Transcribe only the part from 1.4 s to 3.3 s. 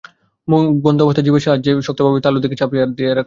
সাহায্যে শক্তভাবে তালুর দিকে চাপ দিয়ে রাখুন।